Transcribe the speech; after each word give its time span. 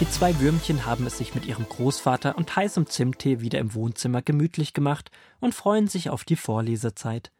Die 0.00 0.10
zwei 0.10 0.40
Würmchen 0.40 0.86
haben 0.86 1.06
es 1.06 1.18
sich 1.18 1.36
mit 1.36 1.46
ihrem 1.46 1.68
Großvater 1.68 2.36
und 2.36 2.56
heißem 2.56 2.86
Zimttee 2.88 3.40
wieder 3.40 3.60
im 3.60 3.74
Wohnzimmer 3.74 4.22
gemütlich 4.22 4.72
gemacht 4.72 5.12
und 5.38 5.54
freuen 5.54 5.86
sich 5.86 6.10
auf 6.10 6.24
die 6.24 6.34
Vorlesezeit. 6.34 7.30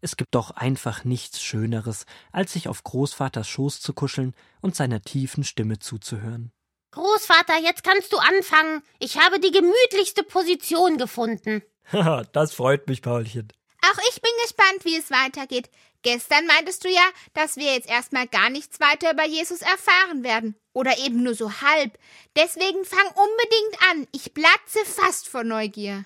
Es 0.00 0.16
gibt 0.16 0.34
doch 0.34 0.50
einfach 0.50 1.04
nichts 1.04 1.42
Schöneres, 1.42 2.06
als 2.32 2.54
sich 2.54 2.68
auf 2.68 2.82
Großvaters 2.84 3.46
Schoß 3.46 3.80
zu 3.80 3.92
kuscheln 3.92 4.34
und 4.62 4.74
seiner 4.74 5.02
tiefen 5.02 5.44
Stimme 5.44 5.78
zuzuhören. 5.78 6.52
Großvater, 6.92 7.60
jetzt 7.62 7.84
kannst 7.84 8.12
du 8.14 8.16
anfangen. 8.16 8.82
Ich 8.98 9.18
habe 9.18 9.38
die 9.38 9.52
gemütlichste 9.52 10.22
Position 10.22 10.96
gefunden. 10.96 11.62
Haha, 11.92 12.24
das 12.32 12.54
freut 12.54 12.88
mich, 12.88 13.02
Paulchen. 13.02 13.52
Auch 13.82 13.98
ich 14.10 14.20
bin 14.20 14.32
gespannt, 14.42 14.84
wie 14.84 14.96
es 14.96 15.10
weitergeht. 15.10 15.70
Gestern 16.02 16.46
meintest 16.46 16.84
du 16.84 16.88
ja, 16.88 17.06
dass 17.34 17.56
wir 17.56 17.74
jetzt 17.74 17.88
erstmal 17.88 18.26
gar 18.26 18.48
nichts 18.48 18.80
weiter 18.80 19.12
über 19.12 19.26
Jesus 19.26 19.60
erfahren 19.60 20.24
werden. 20.24 20.54
Oder 20.72 20.98
eben 20.98 21.22
nur 21.22 21.34
so 21.34 21.50
halb. 21.60 21.98
Deswegen 22.36 22.84
fang 22.84 23.06
unbedingt 23.06 23.90
an. 23.90 24.06
Ich 24.12 24.32
platze 24.32 24.78
fast 24.84 25.28
vor 25.28 25.44
Neugier. 25.44 26.04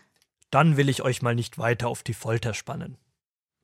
Dann 0.51 0.77
will 0.77 0.89
ich 0.89 1.03
euch 1.03 1.23
mal 1.23 1.35
nicht 1.35 1.59
weiter 1.59 1.89
auf 1.89 2.03
die 2.03 2.15
Folter 2.15 2.55
spannen. 2.55 2.97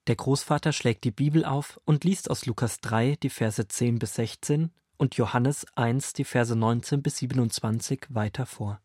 Der 0.06 0.16
Großvater 0.16 0.72
schlägt 0.72 1.04
die 1.04 1.10
Bibel 1.10 1.44
auf 1.44 1.80
und 1.84 2.04
liest 2.04 2.30
aus 2.30 2.46
Lukas 2.46 2.80
3 2.80 3.16
die 3.22 3.30
Verse 3.30 3.66
10 3.66 3.98
bis 3.98 4.14
16 4.14 4.72
und 4.96 5.16
Johannes 5.16 5.66
1 5.76 6.14
die 6.14 6.24
Verse 6.24 6.54
19 6.54 7.02
bis 7.02 7.18
27 7.18 8.06
weiter 8.08 8.46
vor. 8.46 8.80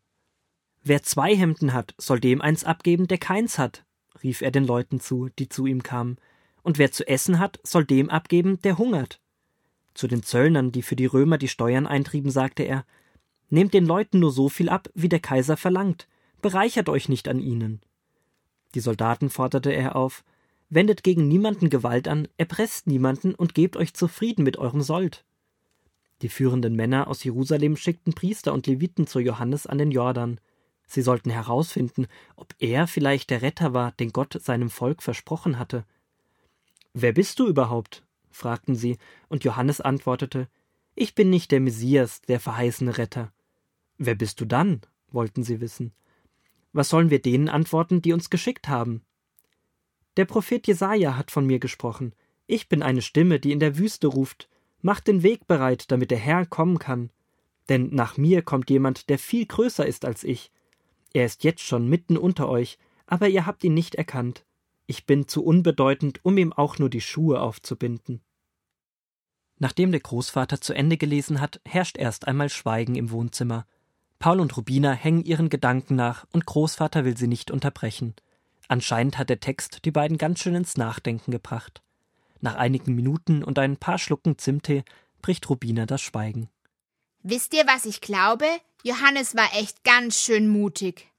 Wer 0.82 1.02
zwei 1.02 1.34
Hemden 1.34 1.72
hat, 1.72 1.94
soll 1.98 2.20
dem 2.20 2.40
eins 2.40 2.64
abgeben, 2.64 3.08
der 3.08 3.18
keins 3.18 3.58
hat, 3.58 3.84
rief 4.26 4.42
er 4.42 4.50
den 4.50 4.66
Leuten 4.66 4.98
zu, 4.98 5.28
die 5.38 5.48
zu 5.48 5.66
ihm 5.66 5.84
kamen, 5.84 6.16
und 6.64 6.78
wer 6.78 6.90
zu 6.90 7.06
essen 7.06 7.38
hat, 7.38 7.60
soll 7.62 7.84
dem 7.84 8.10
abgeben, 8.10 8.60
der 8.62 8.76
hungert. 8.76 9.20
Zu 9.94 10.08
den 10.08 10.24
Zöllnern, 10.24 10.72
die 10.72 10.82
für 10.82 10.96
die 10.96 11.06
Römer 11.06 11.38
die 11.38 11.48
Steuern 11.48 11.86
eintrieben, 11.86 12.30
sagte 12.30 12.64
er 12.64 12.84
Nehmt 13.48 13.72
den 13.72 13.86
Leuten 13.86 14.18
nur 14.18 14.32
so 14.32 14.48
viel 14.48 14.68
ab, 14.68 14.88
wie 14.94 15.08
der 15.08 15.20
Kaiser 15.20 15.56
verlangt, 15.56 16.08
bereichert 16.42 16.88
euch 16.88 17.08
nicht 17.08 17.28
an 17.28 17.38
ihnen. 17.38 17.80
Die 18.74 18.80
Soldaten 18.80 19.30
forderte 19.30 19.70
er 19.70 19.94
auf 19.94 20.24
Wendet 20.68 21.04
gegen 21.04 21.28
niemanden 21.28 21.70
Gewalt 21.70 22.08
an, 22.08 22.26
erpresst 22.36 22.88
niemanden 22.88 23.36
und 23.36 23.54
gebt 23.54 23.76
euch 23.76 23.94
zufrieden 23.94 24.42
mit 24.42 24.56
eurem 24.56 24.82
Sold. 24.82 25.24
Die 26.22 26.28
führenden 26.28 26.74
Männer 26.74 27.06
aus 27.06 27.22
Jerusalem 27.22 27.76
schickten 27.76 28.14
Priester 28.14 28.52
und 28.52 28.66
Leviten 28.66 29.06
zu 29.06 29.20
Johannes 29.20 29.68
an 29.68 29.78
den 29.78 29.92
Jordan. 29.92 30.40
Sie 30.86 31.02
sollten 31.02 31.30
herausfinden, 31.30 32.06
ob 32.36 32.54
er 32.58 32.86
vielleicht 32.86 33.30
der 33.30 33.42
Retter 33.42 33.74
war, 33.74 33.92
den 33.92 34.12
Gott 34.12 34.40
seinem 34.40 34.70
Volk 34.70 35.02
versprochen 35.02 35.58
hatte. 35.58 35.84
Wer 36.94 37.12
bist 37.12 37.38
du 37.38 37.46
überhaupt? 37.46 38.04
fragten 38.30 38.76
sie, 38.76 38.98
und 39.28 39.44
Johannes 39.44 39.80
antwortete 39.80 40.48
Ich 40.94 41.14
bin 41.14 41.28
nicht 41.28 41.50
der 41.50 41.60
Messias, 41.60 42.22
der 42.22 42.38
verheißene 42.38 42.98
Retter. 42.98 43.32
Wer 43.98 44.14
bist 44.14 44.40
du 44.40 44.44
dann? 44.44 44.80
wollten 45.10 45.42
sie 45.42 45.60
wissen. 45.60 45.92
Was 46.72 46.90
sollen 46.90 47.10
wir 47.10 47.20
denen 47.20 47.48
antworten, 47.48 48.02
die 48.02 48.12
uns 48.12 48.30
geschickt 48.30 48.68
haben? 48.68 49.02
Der 50.16 50.24
Prophet 50.24 50.66
Jesaja 50.66 51.16
hat 51.16 51.30
von 51.30 51.46
mir 51.46 51.58
gesprochen. 51.58 52.14
Ich 52.46 52.68
bin 52.68 52.82
eine 52.82 53.02
Stimme, 53.02 53.40
die 53.40 53.52
in 53.52 53.60
der 53.60 53.78
Wüste 53.78 54.06
ruft. 54.06 54.48
Macht 54.82 55.08
den 55.08 55.22
Weg 55.22 55.46
bereit, 55.46 55.90
damit 55.90 56.10
der 56.10 56.18
Herr 56.18 56.46
kommen 56.46 56.78
kann. 56.78 57.10
Denn 57.68 57.90
nach 57.94 58.16
mir 58.16 58.42
kommt 58.42 58.70
jemand, 58.70 59.08
der 59.08 59.18
viel 59.18 59.46
größer 59.46 59.86
ist 59.86 60.04
als 60.04 60.22
ich. 60.22 60.52
Er 61.16 61.24
ist 61.24 61.44
jetzt 61.44 61.62
schon 61.62 61.88
mitten 61.88 62.18
unter 62.18 62.46
euch, 62.46 62.76
aber 63.06 63.26
ihr 63.26 63.46
habt 63.46 63.64
ihn 63.64 63.72
nicht 63.72 63.94
erkannt. 63.94 64.44
Ich 64.86 65.06
bin 65.06 65.26
zu 65.26 65.42
unbedeutend, 65.42 66.22
um 66.26 66.36
ihm 66.36 66.52
auch 66.52 66.78
nur 66.78 66.90
die 66.90 67.00
Schuhe 67.00 67.40
aufzubinden. 67.40 68.20
Nachdem 69.58 69.92
der 69.92 70.00
Großvater 70.00 70.60
zu 70.60 70.74
Ende 70.74 70.98
gelesen 70.98 71.40
hat, 71.40 71.58
herrscht 71.64 71.96
erst 71.96 72.28
einmal 72.28 72.50
Schweigen 72.50 72.96
im 72.96 73.10
Wohnzimmer. 73.10 73.66
Paul 74.18 74.40
und 74.40 74.54
Rubina 74.58 74.92
hängen 74.92 75.24
ihren 75.24 75.48
Gedanken 75.48 75.96
nach, 75.96 76.26
und 76.32 76.44
Großvater 76.44 77.06
will 77.06 77.16
sie 77.16 77.28
nicht 77.28 77.50
unterbrechen. 77.50 78.14
Anscheinend 78.68 79.16
hat 79.16 79.30
der 79.30 79.40
Text 79.40 79.86
die 79.86 79.92
beiden 79.92 80.18
ganz 80.18 80.40
schön 80.40 80.54
ins 80.54 80.76
Nachdenken 80.76 81.30
gebracht. 81.30 81.82
Nach 82.42 82.56
einigen 82.56 82.94
Minuten 82.94 83.42
und 83.42 83.58
ein 83.58 83.78
paar 83.78 83.96
Schlucken 83.96 84.36
Zimttee 84.36 84.84
bricht 85.22 85.48
Rubina 85.48 85.86
das 85.86 86.02
Schweigen. 86.02 86.50
Wisst 87.22 87.54
ihr, 87.54 87.66
was 87.66 87.86
ich 87.86 88.02
glaube? 88.02 88.44
Johannes 88.86 89.34
war 89.34 89.52
echt 89.54 89.82
ganz 89.82 90.22
schön 90.22 90.46
mutig. 90.46 91.10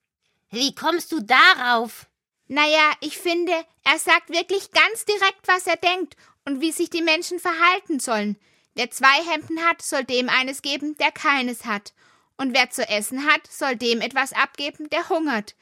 Wie 0.51 0.73
kommst 0.73 1.11
du 1.11 1.19
darauf? 1.19 2.07
Naja, 2.47 2.93
ich 3.01 3.17
finde, 3.17 3.51
er 3.83 3.99
sagt 3.99 4.29
wirklich 4.29 4.71
ganz 4.71 5.03
direkt, 5.03 5.45
was 5.47 5.67
er 5.67 5.75
denkt 5.75 6.15
und 6.45 6.61
wie 6.61 6.71
sich 6.71 6.89
die 6.89 7.01
Menschen 7.01 7.39
verhalten 7.39 7.99
sollen. 7.99 8.37
Wer 8.73 8.89
zwei 8.91 9.21
Hemden 9.29 9.61
hat, 9.65 9.81
soll 9.81 10.05
dem 10.05 10.29
eines 10.29 10.61
geben, 10.61 10.95
der 10.95 11.11
keines 11.11 11.65
hat. 11.65 11.91
Und 12.37 12.53
wer 12.53 12.69
zu 12.69 12.87
essen 12.87 13.25
hat, 13.25 13.45
soll 13.47 13.75
dem 13.75 13.99
etwas 13.99 14.31
abgeben, 14.31 14.89
der 14.89 15.09
hungert. 15.09 15.53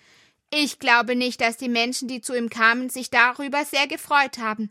Ich 0.51 0.77
glaube 0.77 1.15
nicht, 1.15 1.41
dass 1.41 1.57
die 1.57 1.69
Menschen, 1.69 2.07
die 2.07 2.21
zu 2.21 2.37
ihm 2.37 2.51
kamen, 2.51 2.91
sich 2.91 3.09
darüber 3.09 3.65
sehr 3.65 3.87
gefreut 3.87 4.37
haben. 4.37 4.69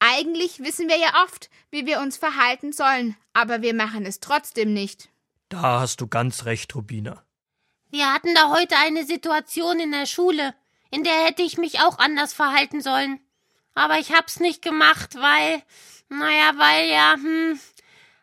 Eigentlich 0.00 0.58
wissen 0.58 0.88
wir 0.88 0.98
ja 0.98 1.22
oft, 1.22 1.50
wie 1.70 1.86
wir 1.86 2.00
uns 2.00 2.16
verhalten 2.16 2.72
sollen, 2.72 3.16
aber 3.32 3.62
wir 3.62 3.74
machen 3.74 4.04
es 4.06 4.18
trotzdem 4.18 4.72
nicht. 4.74 5.08
Da 5.54 5.78
hast 5.78 6.00
du 6.00 6.08
ganz 6.08 6.46
recht, 6.46 6.74
Rubina. 6.74 7.22
Wir 7.88 8.12
hatten 8.12 8.34
da 8.34 8.50
heute 8.50 8.76
eine 8.76 9.06
Situation 9.06 9.78
in 9.78 9.92
der 9.92 10.06
Schule, 10.06 10.52
in 10.90 11.04
der 11.04 11.24
hätte 11.24 11.42
ich 11.42 11.58
mich 11.58 11.78
auch 11.78 11.98
anders 11.98 12.32
verhalten 12.32 12.80
sollen. 12.80 13.20
Aber 13.72 14.00
ich 14.00 14.10
hab's 14.10 14.40
nicht 14.40 14.62
gemacht, 14.62 15.14
weil, 15.14 15.62
naja, 16.08 16.54
weil 16.56 16.90
ja, 16.90 17.14
hm. 17.14 17.60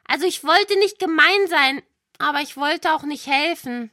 Also 0.06 0.26
ich 0.26 0.44
wollte 0.44 0.78
nicht 0.80 1.00
gemein 1.00 1.48
sein, 1.48 1.82
aber 2.18 2.42
ich 2.42 2.58
wollte 2.58 2.92
auch 2.92 3.04
nicht 3.04 3.28
helfen. 3.28 3.92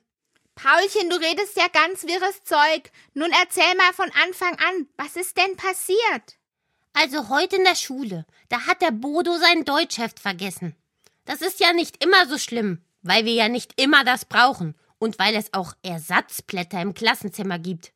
Paulchen, 0.57 1.09
du 1.09 1.15
redest 1.15 1.57
ja 1.57 1.69
ganz 1.69 2.09
wirres 2.09 2.43
Zeug. 2.43 2.91
Nun 3.15 3.31
erzähl 3.41 3.73
mal 3.77 3.93
von 3.93 4.11
Anfang 4.27 4.57
an, 4.57 4.89
was 4.97 5.15
ist 5.15 5.37
denn 5.37 5.55
passiert? 5.57 6.39
Also 6.93 7.29
heute 7.29 7.55
in 7.55 7.65
der 7.65 7.77
Schule, 7.77 8.27
da 8.49 8.67
hat 8.67 8.83
der 8.83 8.91
Bodo 8.91 9.37
sein 9.39 9.65
Deutschheft 9.65 10.19
vergessen. 10.19 10.75
Das 11.25 11.41
ist 11.41 11.61
ja 11.61 11.73
nicht 11.73 12.03
immer 12.03 12.27
so 12.27 12.37
schlimm, 12.37 12.83
weil 13.03 13.25
wir 13.25 13.35
ja 13.35 13.49
nicht 13.49 13.81
immer 13.81 14.05
das 14.05 14.25
brauchen 14.25 14.75
und 14.99 15.19
weil 15.19 15.35
es 15.35 15.53
auch 15.55 15.75
Ersatzblätter 15.83 16.81
im 16.81 16.95
Klassenzimmer 16.95 17.59
gibt. 17.59 17.93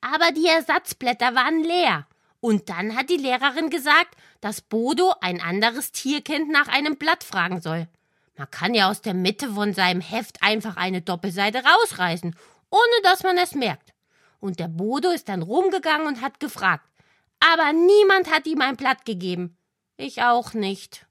Aber 0.00 0.32
die 0.32 0.46
Ersatzblätter 0.46 1.34
waren 1.34 1.62
leer. 1.62 2.06
Und 2.40 2.68
dann 2.68 2.94
hat 2.94 3.08
die 3.08 3.16
Lehrerin 3.16 3.70
gesagt, 3.70 4.16
dass 4.42 4.60
Bodo 4.60 5.14
ein 5.22 5.40
anderes 5.40 5.92
Tierkind 5.92 6.50
nach 6.50 6.68
einem 6.68 6.96
Blatt 6.96 7.24
fragen 7.24 7.62
soll. 7.62 7.88
Man 8.36 8.50
kann 8.50 8.74
ja 8.74 8.90
aus 8.90 9.00
der 9.00 9.14
Mitte 9.14 9.54
von 9.54 9.72
seinem 9.72 10.02
Heft 10.02 10.42
einfach 10.42 10.76
eine 10.76 11.00
Doppelseite 11.00 11.62
rausreißen, 11.64 12.36
ohne 12.68 13.02
dass 13.02 13.22
man 13.22 13.38
es 13.38 13.54
merkt. 13.54 13.94
Und 14.40 14.58
der 14.60 14.68
Bodo 14.68 15.10
ist 15.10 15.30
dann 15.30 15.40
rumgegangen 15.40 16.06
und 16.06 16.20
hat 16.20 16.38
gefragt. 16.38 16.86
Aber 17.40 17.72
niemand 17.72 18.30
hat 18.30 18.46
ihm 18.46 18.60
ein 18.60 18.76
Blatt 18.76 19.06
gegeben. 19.06 19.56
Ich 19.96 20.22
auch 20.22 20.52
nicht. 20.52 21.06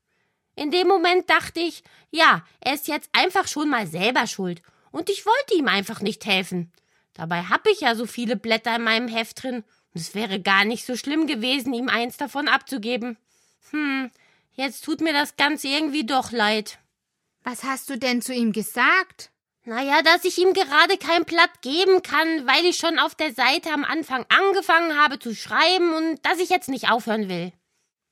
In 0.55 0.71
dem 0.71 0.87
Moment 0.87 1.29
dachte 1.29 1.59
ich, 1.59 1.83
ja, 2.11 2.45
er 2.59 2.73
ist 2.75 2.87
jetzt 2.87 3.09
einfach 3.13 3.47
schon 3.47 3.69
mal 3.69 3.87
selber 3.87 4.27
schuld. 4.27 4.61
Und 4.91 5.09
ich 5.09 5.25
wollte 5.25 5.55
ihm 5.55 5.67
einfach 5.67 6.01
nicht 6.01 6.25
helfen. 6.25 6.71
Dabei 7.13 7.43
hab 7.43 7.67
ich 7.67 7.81
ja 7.81 7.95
so 7.95 8.05
viele 8.05 8.35
Blätter 8.35 8.75
in 8.75 8.83
meinem 8.83 9.07
Heft 9.07 9.41
drin. 9.43 9.63
Und 9.93 10.01
es 10.01 10.15
wäre 10.15 10.39
gar 10.39 10.65
nicht 10.65 10.85
so 10.85 10.95
schlimm 10.95 11.27
gewesen, 11.27 11.73
ihm 11.73 11.89
eins 11.89 12.17
davon 12.17 12.47
abzugeben. 12.47 13.17
Hm, 13.71 14.11
jetzt 14.53 14.83
tut 14.83 15.01
mir 15.01 15.13
das 15.13 15.35
Ganze 15.35 15.67
irgendwie 15.67 16.05
doch 16.05 16.31
leid. 16.31 16.79
Was 17.43 17.63
hast 17.63 17.89
du 17.89 17.97
denn 17.97 18.21
zu 18.21 18.33
ihm 18.33 18.51
gesagt? 18.51 19.31
Naja, 19.65 20.01
dass 20.01 20.25
ich 20.25 20.37
ihm 20.37 20.53
gerade 20.53 20.97
kein 20.97 21.23
Blatt 21.23 21.61
geben 21.61 22.01
kann, 22.03 22.47
weil 22.47 22.65
ich 22.65 22.77
schon 22.77 22.99
auf 22.99 23.15
der 23.15 23.33
Seite 23.33 23.71
am 23.71 23.85
Anfang 23.85 24.25
angefangen 24.29 24.97
habe 24.97 25.19
zu 25.19 25.33
schreiben 25.33 25.93
und 25.93 26.25
dass 26.25 26.39
ich 26.39 26.49
jetzt 26.49 26.69
nicht 26.69 26.89
aufhören 26.89 27.29
will. 27.29 27.53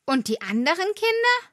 Und 0.05 0.27
die 0.27 0.41
anderen 0.41 0.93
Kinder? 0.95 1.50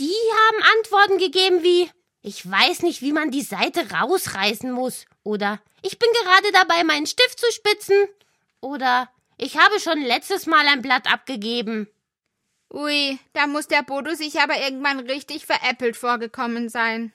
Die 0.00 0.06
haben 0.06 0.78
Antworten 0.78 1.18
gegeben 1.18 1.62
wie 1.62 1.90
Ich 2.22 2.50
weiß 2.50 2.82
nicht, 2.84 3.02
wie 3.02 3.12
man 3.12 3.30
die 3.30 3.42
Seite 3.42 3.90
rausreißen 3.90 4.72
muss. 4.72 5.04
Oder 5.24 5.60
Ich 5.82 5.98
bin 5.98 6.08
gerade 6.22 6.52
dabei, 6.52 6.84
meinen 6.84 7.06
Stift 7.06 7.38
zu 7.38 7.52
spitzen. 7.52 8.08
Oder 8.62 9.10
Ich 9.36 9.58
habe 9.58 9.78
schon 9.78 10.00
letztes 10.00 10.46
Mal 10.46 10.66
ein 10.68 10.80
Blatt 10.80 11.12
abgegeben. 11.12 11.86
Ui, 12.72 13.18
da 13.34 13.46
muss 13.46 13.66
der 13.66 13.82
Bodo 13.82 14.14
sich 14.14 14.40
aber 14.40 14.58
irgendwann 14.58 15.00
richtig 15.00 15.44
veräppelt 15.44 15.98
vorgekommen 15.98 16.70
sein. 16.70 17.12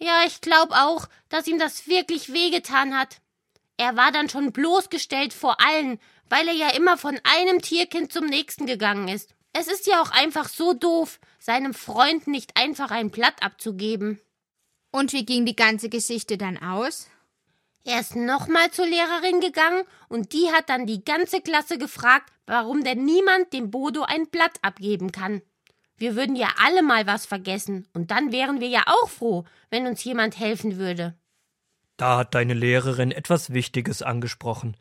Ja, 0.00 0.24
ich 0.26 0.40
glaube 0.40 0.74
auch, 0.74 1.06
dass 1.28 1.46
ihm 1.46 1.60
das 1.60 1.86
wirklich 1.86 2.32
wehgetan 2.32 2.98
hat. 2.98 3.18
Er 3.76 3.96
war 3.96 4.10
dann 4.10 4.28
schon 4.28 4.50
bloßgestellt 4.50 5.32
vor 5.32 5.60
allen, 5.60 6.00
weil 6.28 6.48
er 6.48 6.54
ja 6.54 6.70
immer 6.70 6.98
von 6.98 7.20
einem 7.22 7.62
Tierkind 7.62 8.12
zum 8.12 8.26
nächsten 8.26 8.66
gegangen 8.66 9.06
ist. 9.06 9.36
Es 9.52 9.68
ist 9.68 9.86
ja 9.86 10.02
auch 10.02 10.10
einfach 10.10 10.48
so 10.48 10.74
doof, 10.74 11.18
seinem 11.46 11.74
Freund 11.74 12.26
nicht 12.26 12.56
einfach 12.56 12.90
ein 12.90 13.10
Blatt 13.10 13.40
abzugeben. 13.40 14.20
Und 14.90 15.12
wie 15.12 15.24
ging 15.24 15.46
die 15.46 15.54
ganze 15.54 15.88
Geschichte 15.88 16.36
dann 16.36 16.58
aus? 16.58 17.08
Er 17.84 18.00
ist 18.00 18.16
nochmal 18.16 18.72
zur 18.72 18.86
Lehrerin 18.86 19.40
gegangen 19.40 19.84
und 20.08 20.32
die 20.32 20.50
hat 20.52 20.68
dann 20.68 20.86
die 20.86 21.04
ganze 21.04 21.40
Klasse 21.40 21.78
gefragt, 21.78 22.32
warum 22.46 22.82
denn 22.82 23.04
niemand 23.04 23.52
dem 23.52 23.70
Bodo 23.70 24.02
ein 24.02 24.26
Blatt 24.26 24.58
abgeben 24.62 25.12
kann. 25.12 25.40
Wir 25.96 26.16
würden 26.16 26.34
ja 26.34 26.48
alle 26.58 26.82
mal 26.82 27.06
was 27.06 27.26
vergessen 27.26 27.86
und 27.94 28.10
dann 28.10 28.32
wären 28.32 28.60
wir 28.60 28.68
ja 28.68 28.82
auch 28.86 29.08
froh, 29.08 29.44
wenn 29.70 29.86
uns 29.86 30.02
jemand 30.02 30.40
helfen 30.40 30.78
würde. 30.78 31.14
Da 31.96 32.18
hat 32.18 32.34
deine 32.34 32.54
Lehrerin 32.54 33.12
etwas 33.12 33.52
Wichtiges 33.52 34.02
angesprochen. 34.02 34.76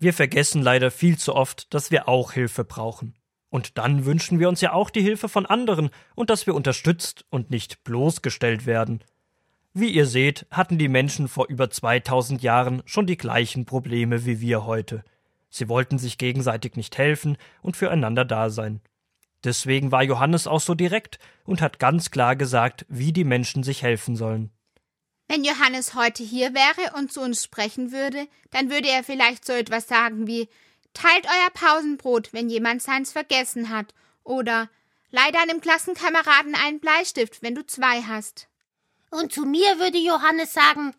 Wir 0.00 0.12
vergessen 0.12 0.62
leider 0.62 0.90
viel 0.90 1.16
zu 1.16 1.36
oft, 1.36 1.72
dass 1.72 1.92
wir 1.92 2.08
auch 2.08 2.32
Hilfe 2.32 2.64
brauchen. 2.64 3.14
Und 3.50 3.78
dann 3.78 4.04
wünschen 4.04 4.38
wir 4.38 4.48
uns 4.48 4.60
ja 4.60 4.72
auch 4.72 4.90
die 4.90 5.02
Hilfe 5.02 5.28
von 5.28 5.46
anderen 5.46 5.90
und 6.14 6.30
dass 6.30 6.46
wir 6.46 6.54
unterstützt 6.54 7.24
und 7.30 7.50
nicht 7.50 7.82
bloßgestellt 7.84 8.66
werden. 8.66 9.02
Wie 9.72 9.90
ihr 9.90 10.06
seht, 10.06 10.46
hatten 10.50 10.78
die 10.78 10.88
Menschen 10.88 11.28
vor 11.28 11.46
über 11.48 11.70
2000 11.70 12.42
Jahren 12.42 12.82
schon 12.84 13.06
die 13.06 13.16
gleichen 13.16 13.64
Probleme 13.64 14.26
wie 14.26 14.40
wir 14.40 14.64
heute. 14.64 15.04
Sie 15.50 15.68
wollten 15.68 15.98
sich 15.98 16.18
gegenseitig 16.18 16.76
nicht 16.76 16.98
helfen 16.98 17.38
und 17.62 17.76
füreinander 17.76 18.24
da 18.24 18.50
sein. 18.50 18.80
Deswegen 19.44 19.92
war 19.92 20.02
Johannes 20.02 20.46
auch 20.46 20.60
so 20.60 20.74
direkt 20.74 21.18
und 21.44 21.60
hat 21.60 21.78
ganz 21.78 22.10
klar 22.10 22.36
gesagt, 22.36 22.84
wie 22.88 23.12
die 23.12 23.24
Menschen 23.24 23.62
sich 23.62 23.82
helfen 23.82 24.16
sollen. 24.16 24.50
Wenn 25.28 25.44
Johannes 25.44 25.94
heute 25.94 26.22
hier 26.22 26.54
wäre 26.54 26.96
und 26.96 27.12
zu 27.12 27.20
uns 27.20 27.44
sprechen 27.44 27.92
würde, 27.92 28.26
dann 28.50 28.70
würde 28.70 28.88
er 28.88 29.04
vielleicht 29.04 29.44
so 29.44 29.52
etwas 29.52 29.86
sagen 29.86 30.26
wie 30.26 30.48
Teilt 30.94 31.26
euer 31.26 31.50
Pausenbrot, 31.52 32.32
wenn 32.32 32.48
jemand 32.48 32.82
seins 32.82 33.12
vergessen 33.12 33.68
hat, 33.68 33.94
oder 34.24 34.68
Leih 35.10 35.30
deinem 35.30 35.60
Klassenkameraden 35.60 36.54
einen 36.54 36.80
Bleistift, 36.80 37.42
wenn 37.42 37.54
du 37.54 37.64
zwei 37.64 38.02
hast. 38.02 38.48
Und 39.10 39.32
zu 39.32 39.46
mir 39.46 39.78
würde 39.78 39.98
Johannes 39.98 40.52
sagen 40.52 40.94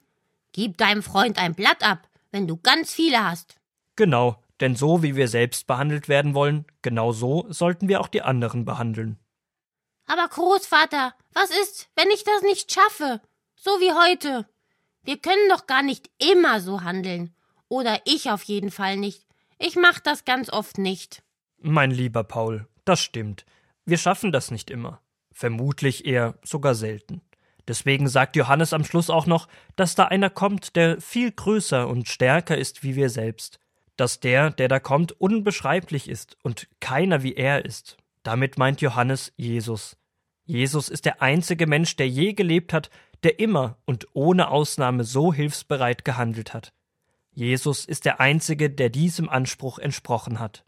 Gib 0.52 0.78
deinem 0.78 1.04
Freund 1.04 1.38
ein 1.38 1.54
Blatt 1.54 1.84
ab, 1.84 2.08
wenn 2.32 2.48
du 2.48 2.58
ganz 2.58 2.92
viele 2.92 3.24
hast. 3.24 3.58
Genau, 3.96 4.42
denn 4.60 4.76
so 4.76 5.04
wie 5.04 5.16
wir 5.16 5.28
selbst 5.28 5.68
behandelt 5.68 6.10
werden 6.10 6.34
wollen, 6.34 6.66
genau 6.82 7.12
so 7.12 7.46
sollten 7.50 7.88
wir 7.88 8.02
auch 8.02 8.08
die 8.08 8.24
anderen 8.24 8.66
behandeln. 8.66 9.20
Aber 10.08 10.28
Großvater, 10.28 11.14
was 11.34 11.52
ist, 11.52 11.88
wenn 11.96 12.10
ich 12.10 12.24
das 12.24 12.42
nicht 12.42 12.72
schaffe? 12.72 13.22
So 13.56 13.70
wie 13.80 13.94
heute. 13.94 14.50
Wir 15.04 15.18
können 15.18 15.50
doch 15.50 15.68
gar 15.68 15.84
nicht 15.84 16.10
immer 16.18 16.62
so 16.62 16.82
handeln. 16.82 17.36
Oder 17.68 18.02
ich 18.06 18.32
auf 18.32 18.42
jeden 18.44 18.72
Fall 18.72 18.98
nicht. 18.98 19.29
Ich 19.60 19.76
mach 19.76 20.00
das 20.00 20.24
ganz 20.24 20.50
oft 20.50 20.78
nicht. 20.78 21.22
Mein 21.62 21.92
lieber 21.92 22.24
Paul, 22.24 22.68
das 22.86 23.02
stimmt. 23.02 23.46
Wir 23.86 23.98
schaffen 23.98 24.32
das 24.32 24.52
nicht 24.52 24.72
immer. 24.72 25.02
Vermutlich 25.34 26.06
eher 26.06 26.40
sogar 26.44 26.76
selten. 26.76 27.22
Deswegen 27.68 28.08
sagt 28.08 28.38
Johannes 28.38 28.72
am 28.72 28.86
Schluss 28.86 29.10
auch 29.10 29.26
noch, 29.26 29.50
dass 29.76 29.96
da 29.96 30.06
einer 30.06 30.30
kommt, 30.30 30.78
der 30.78 31.02
viel 31.02 31.32
größer 31.32 31.88
und 31.88 32.08
stärker 32.08 32.58
ist 32.58 32.84
wie 32.84 32.96
wir 32.96 33.10
selbst. 33.10 33.60
Dass 33.98 34.22
der, 34.22 34.50
der 34.50 34.70
da 34.70 34.80
kommt, 34.80 35.12
unbeschreiblich 35.12 36.10
ist 36.10 36.38
und 36.42 36.70
keiner 36.80 37.22
wie 37.22 37.36
er 37.36 37.66
ist. 37.66 37.98
Damit 38.24 38.58
meint 38.58 38.80
Johannes 38.80 39.34
Jesus. 39.36 39.98
Jesus 40.46 40.88
ist 40.88 41.06
der 41.06 41.22
einzige 41.22 41.68
Mensch, 41.68 41.98
der 41.98 42.08
je 42.08 42.34
gelebt 42.34 42.72
hat, 42.72 42.90
der 43.24 43.40
immer 43.40 43.78
und 43.86 44.08
ohne 44.14 44.50
Ausnahme 44.50 45.04
so 45.04 45.34
hilfsbereit 45.34 46.06
gehandelt 46.06 46.54
hat. 46.54 46.74
Jesus 47.34 47.86
ist 47.86 48.06
der 48.06 48.20
Einzige, 48.20 48.70
der 48.70 48.90
diesem 48.90 49.30
Anspruch 49.30 49.80
entsprochen 49.80 50.40
hat. 50.40 50.66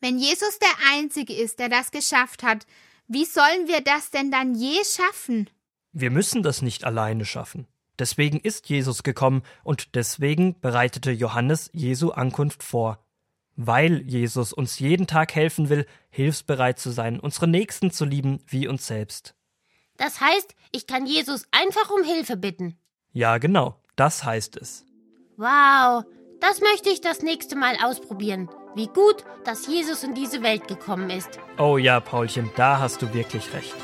Wenn 0.00 0.18
Jesus 0.18 0.58
der 0.58 0.92
Einzige 0.92 1.34
ist, 1.34 1.58
der 1.58 1.68
das 1.68 1.90
geschafft 1.90 2.42
hat, 2.42 2.66
wie 3.06 3.24
sollen 3.24 3.66
wir 3.66 3.80
das 3.80 4.10
denn 4.10 4.30
dann 4.30 4.54
je 4.54 4.78
schaffen? 4.84 5.50
Wir 5.92 6.10
müssen 6.10 6.42
das 6.42 6.62
nicht 6.62 6.84
alleine 6.84 7.24
schaffen. 7.24 7.66
Deswegen 7.98 8.40
ist 8.40 8.68
Jesus 8.68 9.02
gekommen 9.02 9.42
und 9.62 9.94
deswegen 9.94 10.58
bereitete 10.60 11.10
Johannes 11.10 11.70
Jesu 11.74 12.12
Ankunft 12.12 12.62
vor. 12.62 13.04
Weil 13.56 14.02
Jesus 14.08 14.54
uns 14.54 14.78
jeden 14.78 15.06
Tag 15.06 15.34
helfen 15.34 15.68
will, 15.68 15.86
hilfsbereit 16.08 16.78
zu 16.78 16.92
sein, 16.92 17.20
unsere 17.20 17.46
Nächsten 17.46 17.90
zu 17.90 18.06
lieben 18.06 18.42
wie 18.46 18.68
uns 18.68 18.86
selbst. 18.86 19.34
Das 19.98 20.20
heißt, 20.20 20.54
ich 20.72 20.86
kann 20.86 21.04
Jesus 21.04 21.44
einfach 21.50 21.90
um 21.90 22.04
Hilfe 22.04 22.38
bitten. 22.38 22.78
Ja, 23.12 23.36
genau, 23.36 23.78
das 23.96 24.24
heißt 24.24 24.56
es. 24.56 24.86
Wow, 25.40 26.04
das 26.38 26.60
möchte 26.60 26.90
ich 26.90 27.00
das 27.00 27.22
nächste 27.22 27.56
Mal 27.56 27.74
ausprobieren. 27.82 28.50
Wie 28.74 28.88
gut, 28.88 29.24
dass 29.42 29.66
Jesus 29.66 30.02
in 30.02 30.12
diese 30.12 30.42
Welt 30.42 30.68
gekommen 30.68 31.08
ist. 31.08 31.30
Oh 31.58 31.78
ja, 31.78 31.98
Paulchen, 31.98 32.50
da 32.56 32.78
hast 32.78 33.00
du 33.00 33.14
wirklich 33.14 33.50
recht. 33.54 33.74